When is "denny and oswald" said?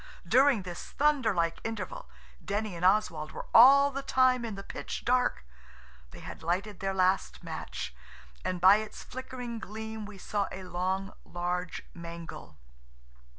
2.43-3.33